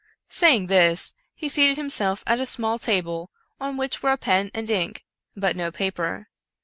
[0.29, 4.49] Saying this, he seated him self at a small table, on which were a pen
[4.51, 5.05] and ink,
[5.37, 6.27] but no paper.